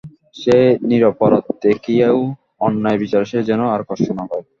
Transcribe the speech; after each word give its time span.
সে 0.35 0.57
নিরপরাধ– 0.89 1.55
দেখিয়ো 1.63 2.11
অন্যায় 2.59 2.99
বিচারে 3.01 3.25
সে 3.25 3.39
যেন 3.49 3.61
আর 3.73 3.81
কষ্ট 3.89 4.07
না 4.11 4.23
পায়। 4.29 4.43